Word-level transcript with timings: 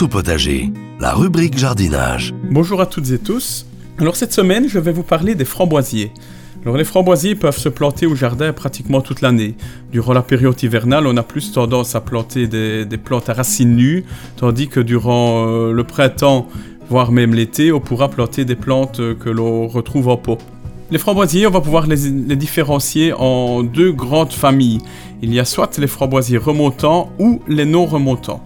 Au 0.00 0.08
potager, 0.08 0.72
la 1.00 1.12
rubrique 1.12 1.58
jardinage. 1.58 2.32
Bonjour 2.50 2.80
à 2.80 2.86
toutes 2.86 3.10
et 3.10 3.18
tous. 3.18 3.66
Alors 3.98 4.16
cette 4.16 4.32
semaine, 4.32 4.68
je 4.68 4.78
vais 4.78 4.90
vous 4.90 5.02
parler 5.02 5.34
des 5.34 5.44
framboisiers. 5.44 6.12
Alors 6.62 6.76
les 6.76 6.84
framboisiers 6.84 7.34
peuvent 7.34 7.58
se 7.58 7.68
planter 7.68 8.06
au 8.06 8.14
jardin 8.14 8.52
pratiquement 8.52 9.00
toute 9.00 9.20
l'année. 9.20 9.54
Durant 9.92 10.14
la 10.14 10.22
période 10.22 10.60
hivernale, 10.60 11.06
on 11.06 11.16
a 11.16 11.22
plus 11.22 11.52
tendance 11.52 11.94
à 11.94 12.00
planter 12.00 12.46
des, 12.46 12.86
plantes 12.96 13.28
à 13.28 13.34
racines 13.34 13.76
nues, 13.76 14.04
tandis 14.36 14.68
que 14.68 14.80
durant 14.80 15.46
euh, 15.46 15.72
le 15.72 15.84
printemps, 15.84 16.48
voire 16.88 17.12
même 17.12 17.34
l'été, 17.34 17.70
on 17.70 17.80
pourra 17.80 18.08
planter 18.08 18.44
des 18.44 18.56
plantes 18.56 19.00
euh, 19.00 19.14
que 19.14 19.28
l'on 19.28 19.68
retrouve 19.68 20.08
en 20.08 20.16
pot. 20.16 20.38
Les 20.90 20.98
framboisiers, 20.98 21.46
on 21.46 21.50
va 21.50 21.60
pouvoir 21.60 21.86
les, 21.86 21.96
les, 21.96 22.36
différencier 22.36 23.12
en 23.12 23.62
deux 23.62 23.92
grandes 23.92 24.32
familles. 24.32 24.80
Il 25.22 25.32
y 25.32 25.38
a 25.38 25.44
soit 25.44 25.78
les 25.78 25.86
framboisiers 25.86 26.38
remontants 26.38 27.12
ou 27.18 27.42
les 27.46 27.66
non 27.66 27.84
remontants. 27.86 28.42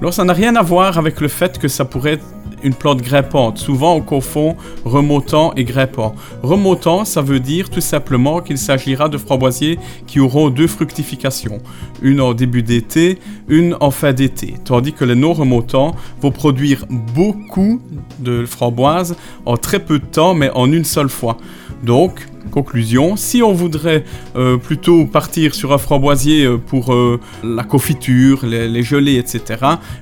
Alors 0.00 0.12
ça 0.12 0.24
n'a 0.24 0.32
rien 0.32 0.56
à 0.56 0.62
voir 0.62 0.98
avec 0.98 1.20
le 1.20 1.28
fait 1.28 1.58
que 1.58 1.68
ça 1.68 1.84
pourrait 1.84 2.14
être 2.14 2.24
une 2.62 2.74
plante 2.74 3.00
grimpante. 3.00 3.58
Souvent 3.58 3.94
on 3.94 4.00
confond 4.00 4.56
remontant 4.84 5.52
et 5.54 5.64
grimpant. 5.64 6.14
Remontant, 6.42 7.04
ça 7.04 7.22
veut 7.22 7.40
dire 7.40 7.70
tout 7.70 7.80
simplement 7.80 8.40
qu'il 8.40 8.58
s'agira 8.58 9.08
de 9.08 9.18
framboisiers 9.18 9.78
qui 10.06 10.20
auront 10.20 10.50
deux 10.50 10.66
fructifications. 10.66 11.60
Une 12.02 12.20
en 12.20 12.34
début 12.34 12.62
d'été, 12.62 13.18
une 13.48 13.76
en 13.80 13.90
fin 13.90 14.12
d'été. 14.12 14.54
Tandis 14.64 14.92
que 14.92 15.04
les 15.04 15.14
non 15.14 15.32
remontants 15.32 15.94
vont 16.20 16.30
produire 16.30 16.84
beaucoup 16.90 17.80
de 18.18 18.44
framboises 18.44 19.16
en 19.44 19.56
très 19.56 19.78
peu 19.78 19.98
de 19.98 20.06
temps 20.06 20.34
mais 20.34 20.50
en 20.50 20.70
une 20.70 20.84
seule 20.84 21.08
fois. 21.08 21.38
Donc, 21.82 22.26
conclusion, 22.50 23.16
si 23.16 23.42
on 23.42 23.52
voudrait 23.52 24.04
euh, 24.36 24.56
plutôt 24.56 25.06
partir 25.06 25.54
sur 25.54 25.72
un 25.72 25.78
framboisier 25.78 26.44
euh, 26.44 26.58
pour 26.58 26.92
euh, 26.92 27.20
la 27.44 27.64
confiture, 27.64 28.44
les, 28.44 28.82
gelées, 28.82 29.16
etc., 29.16 29.42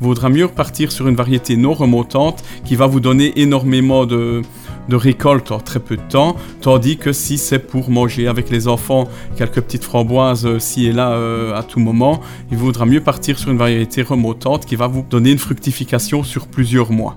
il 0.00 0.06
vaudra 0.06 0.28
mieux 0.28 0.48
partir 0.48 0.92
sur 0.92 1.08
une 1.08 1.16
variété 1.16 1.56
non 1.56 1.74
remontante 1.74 2.42
qui 2.64 2.76
va 2.76 2.86
vous 2.86 3.00
donner 3.00 3.40
énormément 3.40 4.06
de, 4.06 4.42
de 4.88 4.96
récolte 4.96 5.52
en 5.52 5.60
très 5.60 5.80
peu 5.80 5.96
de 5.96 6.08
temps, 6.08 6.36
tandis 6.60 6.96
que 6.96 7.12
si 7.12 7.38
c'est 7.38 7.58
pour 7.58 7.90
manger 7.90 8.28
avec 8.28 8.50
les 8.50 8.68
enfants 8.68 9.08
quelques 9.36 9.60
petites 9.60 9.84
framboises 9.84 10.58
ci 10.58 10.86
et 10.86 10.92
là 10.92 11.18
à 11.54 11.62
tout 11.62 11.80
moment, 11.80 12.20
il 12.50 12.56
vaudra 12.56 12.86
mieux 12.86 13.00
partir 13.00 13.38
sur 13.38 13.50
une 13.50 13.58
variété 13.58 14.02
remontante 14.02 14.66
qui 14.66 14.76
va 14.76 14.86
vous 14.86 15.04
donner 15.08 15.32
une 15.32 15.38
fructification 15.38 16.22
sur 16.22 16.46
plusieurs 16.46 16.90
mois. 16.90 17.16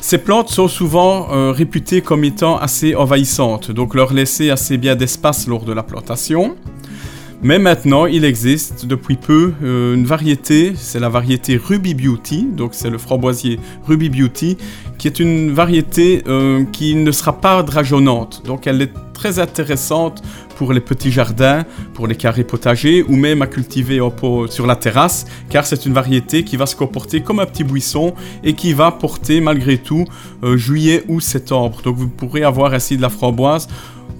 Ces 0.00 0.18
plantes 0.18 0.48
sont 0.48 0.66
souvent 0.66 1.28
euh, 1.30 1.52
réputées 1.52 2.00
comme 2.00 2.24
étant 2.24 2.56
assez 2.56 2.94
envahissantes, 2.94 3.70
donc 3.70 3.94
leur 3.94 4.12
laisser 4.12 4.50
assez 4.50 4.78
bien 4.78 4.96
d'espace 4.96 5.46
lors 5.46 5.64
de 5.64 5.72
la 5.72 5.82
plantation. 5.82 6.56
Mais 7.42 7.58
maintenant, 7.58 8.04
il 8.04 8.26
existe 8.26 8.84
depuis 8.84 9.16
peu 9.16 9.54
euh, 9.62 9.94
une 9.94 10.04
variété, 10.04 10.74
c'est 10.76 11.00
la 11.00 11.08
variété 11.08 11.56
Ruby 11.56 11.94
Beauty, 11.94 12.48
donc 12.52 12.74
c'est 12.74 12.90
le 12.90 12.98
framboisier 12.98 13.58
Ruby 13.86 14.10
Beauty, 14.10 14.58
qui 14.98 15.06
est 15.06 15.18
une 15.20 15.50
variété 15.50 16.22
euh, 16.28 16.64
qui 16.70 16.94
ne 16.94 17.10
sera 17.12 17.40
pas 17.40 17.62
drageonnante. 17.62 18.42
Donc 18.44 18.66
elle 18.66 18.82
est 18.82 18.92
très 19.14 19.38
intéressante 19.38 20.22
pour 20.56 20.74
les 20.74 20.80
petits 20.80 21.10
jardins, 21.10 21.64
pour 21.94 22.06
les 22.06 22.14
carrés 22.14 22.44
potagers 22.44 23.02
ou 23.08 23.16
même 23.16 23.40
à 23.40 23.46
cultiver 23.46 24.00
sur 24.50 24.66
la 24.66 24.76
terrasse, 24.76 25.24
car 25.48 25.64
c'est 25.64 25.86
une 25.86 25.94
variété 25.94 26.44
qui 26.44 26.58
va 26.58 26.66
se 26.66 26.76
comporter 26.76 27.22
comme 27.22 27.40
un 27.40 27.46
petit 27.46 27.64
buisson 27.64 28.14
et 28.44 28.52
qui 28.52 28.74
va 28.74 28.90
porter 28.90 29.40
malgré 29.40 29.78
tout 29.78 30.04
euh, 30.44 30.58
juillet 30.58 31.04
ou 31.08 31.20
septembre. 31.20 31.80
Donc 31.82 31.96
vous 31.96 32.08
pourrez 32.08 32.44
avoir 32.44 32.74
ainsi 32.74 32.98
de 32.98 33.02
la 33.02 33.08
framboise 33.08 33.66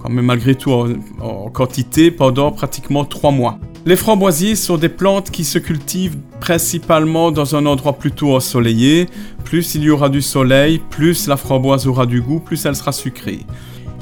quand 0.01 0.09
même 0.09 0.25
malgré 0.25 0.55
tout 0.55 0.71
en, 0.71 1.49
quantité 1.49 2.11
pendant 2.11 2.51
pratiquement 2.51 3.05
3 3.05 3.31
mois. 3.31 3.59
Les 3.85 3.95
framboisiers 3.95 4.55
sont 4.55 4.77
des 4.77 4.89
plantes 4.89 5.31
qui 5.31 5.43
se 5.43 5.57
cultivent 5.57 6.17
principalement 6.39 7.31
dans 7.31 7.55
un 7.55 7.65
endroit 7.65 7.93
plutôt 7.93 8.35
ensoleillé. 8.35 9.07
Plus 9.43 9.75
il 9.75 9.83
y 9.83 9.89
aura 9.89 10.09
du 10.09 10.21
soleil, 10.21 10.79
plus 10.89 11.27
la 11.27 11.37
framboise 11.37 11.87
aura 11.87 12.05
du 12.05 12.21
goût, 12.21 12.39
plus 12.39 12.65
elle 12.65 12.75
sera 12.75 12.91
sucrée. 12.91 13.39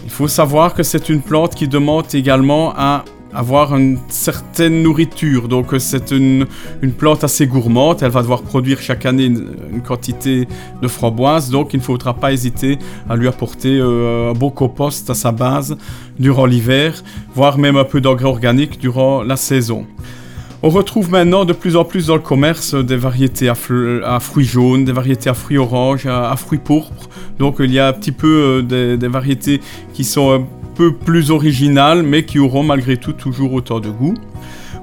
Il 0.04 0.12
faut 0.12 0.28
savoir 0.28 0.74
que 0.74 0.84
c'est 0.84 1.10
une 1.10 1.22
plante 1.22 1.56
qui 1.56 1.68
demande 1.68 2.06
également 2.14 2.74
à 2.76 3.06
avoir 3.34 3.76
une 3.76 3.98
certaine 4.10 4.82
nourriture. 4.84 5.48
Donc 5.48 5.74
euh, 5.74 5.80
c'est 5.80 6.12
une, 6.12 6.46
plante 6.98 7.24
assez 7.24 7.48
gourmande. 7.48 8.00
Elle 8.02 8.12
va 8.12 8.22
devoir 8.22 8.42
produire 8.42 8.82
chaque 8.82 9.06
année 9.06 9.26
une, 9.26 9.82
quantité 9.82 10.48
de 10.82 10.88
framboises. 10.88 11.50
Donc 11.50 11.74
il 11.74 11.78
ne 11.78 11.84
faudra 11.84 12.14
pas 12.14 12.32
hésiter 12.32 12.80
à 13.10 13.16
lui 13.16 13.28
apporter 13.28 13.78
euh, 13.80 14.32
un 14.32 14.34
beau 14.34 14.50
compost 14.50 15.10
à 15.10 15.14
sa 15.14 15.32
base 15.32 15.78
durant 16.20 16.46
l'hiver, 16.46 17.04
voire 17.34 17.58
même 17.58 17.78
un 17.78 17.86
peu 17.86 18.02
d'engrais 18.02 18.26
organique 18.26 18.80
durant 18.80 19.24
la 19.24 19.36
saison. 19.36 19.86
On 20.62 20.70
retrouve 20.70 21.10
maintenant 21.10 21.46
de 21.46 21.54
plus 21.54 21.78
en 21.78 21.86
plus 21.86 22.08
dans 22.08 22.16
le 22.16 22.22
commerce 22.22 22.76
des 22.76 22.98
variétés 22.98 23.48
à, 23.48 23.56
fruits 23.56 24.44
jaunes, 24.46 24.84
des 24.84 24.92
variétés 24.92 25.30
à 25.30 25.34
fruits 25.34 25.58
oranges, 25.58 26.06
à, 26.06 26.36
fruits 26.36 26.60
pourpres. 26.60 27.08
Donc 27.38 27.58
il 27.60 27.72
y 27.72 27.80
a 27.80 27.88
un 27.88 27.94
petit 27.94 28.12
peu 28.12 28.62
euh, 28.70 28.98
des, 28.98 29.08
variétés 29.08 29.62
qui 29.94 30.04
sont 30.04 30.46
plus 30.88 31.32
originales, 31.32 32.04
mais 32.04 32.26
qui 32.26 32.40
auront 32.40 32.64
malgré 32.64 32.98
tout 32.98 33.14
toujours 33.14 33.54
autant 33.54 33.80
de 33.80 33.90
goût. 33.90 34.16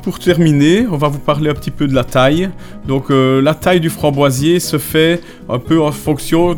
Pour 0.02 0.20
terminer, 0.20 0.86
on 0.86 0.96
va 0.96 1.08
vous 1.08 1.18
parler 1.18 1.50
un 1.50 1.54
petit 1.54 1.72
peu 1.72 1.88
de 1.88 1.94
la 1.94 2.04
taille. 2.04 2.50
Donc 2.86 3.10
euh, 3.10 3.42
la 3.42 3.54
taille 3.54 3.80
du 3.80 3.90
framboisier 3.90 4.60
se 4.60 4.78
fait 4.78 5.20
un 5.48 5.58
peu 5.58 5.82
en 5.82 5.90
fonction 5.90 6.56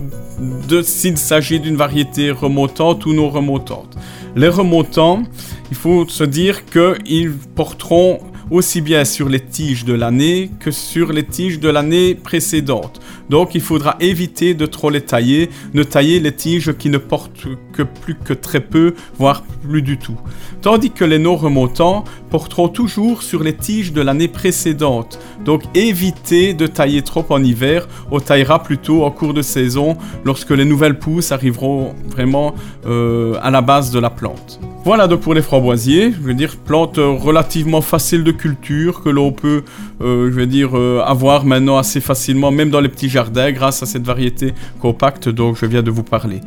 de 0.69 0.83
s'il 0.83 1.17
s'agit 1.17 1.59
d'une 1.59 1.77
variété 1.77 2.31
remontante 2.31 3.07
ou 3.07 3.15
non 3.15 3.31
remontante. 3.31 3.97
Les 4.37 4.49
remontants, 4.49 5.23
il 5.71 5.77
faut 5.79 6.07
se 6.07 6.25
dire 6.25 6.67
qu'ils 6.67 7.33
porteront 7.33 8.21
aussi 8.51 8.81
bien 8.81 9.05
sur 9.05 9.29
les 9.29 9.41
tiges 9.41 9.85
de 9.85 9.93
l'année 9.93 10.51
que 10.61 10.71
sur 10.71 11.13
les 11.13 11.25
tiges 11.25 11.61
de 11.61 11.69
l'année 11.69 12.15
précédente. 12.15 13.01
Donc 13.29 13.55
il 13.55 13.61
faudra 13.61 13.97
éviter 14.01 14.55
de 14.55 14.67
trop 14.67 14.91
les 14.91 15.03
tailler, 15.03 15.51
ne 15.75 15.83
tailler 15.83 16.21
les 16.21 16.33
tiges 16.33 16.73
qui 16.79 16.89
ne 16.89 16.99
portent 16.99 17.47
que 17.73 17.83
plus 17.83 18.15
que 18.15 18.33
très 18.33 18.61
peu, 18.61 18.95
voire 19.19 19.43
plus 19.43 19.83
du 19.83 19.99
tout. 19.99 20.17
Tandis 20.63 20.91
que 20.91 21.05
les 21.05 21.19
non 21.19 21.37
remontants 21.37 22.05
porteront 22.31 22.69
toujours 22.69 23.23
sur 23.23 23.43
les 23.43 23.55
tiges 23.55 23.93
de 23.93 24.01
l'année 24.01 24.29
précédente. 24.29 25.19
Donc 25.45 25.63
évitez 25.75 26.55
de 26.55 26.67
tailler 26.67 27.03
trop 27.03 27.25
en 27.29 27.43
hiver, 27.43 27.87
on 28.11 28.21
taillera 28.21 28.63
plutôt 28.63 29.05
en 29.05 29.11
cours 29.11 29.35
de 29.35 29.43
saison 29.43 29.97
lorsque 30.25 30.51
les 30.51 30.65
nouvelles 30.65 30.99
pousses 30.99 31.33
arriveront 31.33 31.95
vraiment 32.09 32.55
euh, 32.87 33.35
à 33.43 33.51
la 33.51 33.61
base 33.61 33.91
de 33.91 33.99
la 33.99 34.11
plante. 34.11 34.61
Voilà 34.85 35.07
donc 35.07 35.21
pour 35.21 35.35
les 35.35 35.43
framboisiers, 35.43 36.13
je 36.13 36.19
veux 36.19 36.35
dire 36.35 36.57
plante 36.57 36.97
relativement 36.97 37.83
facile 37.83 38.25
de 38.25 38.33
culture 38.39 39.03
que 39.03 39.11
l'on 39.11 39.33
peut, 39.33 39.65
euh, 40.01 40.31
je 40.31 40.35
veux 40.35 40.47
dire, 40.47 40.79
euh, 40.79 41.03
avoir 41.05 41.45
maintenant 41.45 41.77
assez 41.77 42.01
facilement, 42.01 42.51
même 42.51 42.71
dans 42.71 42.81
les 42.81 42.89
petits 42.89 43.11
jardins, 43.11 43.53
grâce 43.53 43.83
à 43.83 43.87
cette 43.87 44.05
variété 44.05 44.55
compacte 44.81 45.29
dont 45.29 45.55
je 45.55 45.67
viens 45.67 45.83
de 45.83 45.91
vous 45.91 46.03
parler. 46.03 46.41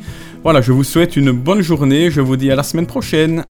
Voilà, 0.44 0.62
je 0.62 0.72
vous 0.72 0.84
souhaite 0.84 1.16
une 1.16 1.31
bonne 1.31 1.62
journée, 1.62 2.09
je 2.09 2.22
vous 2.22 2.35
dis 2.35 2.50
à 2.50 2.56
la 2.56 2.63
semaine 2.63 2.88
prochaine. 2.88 3.44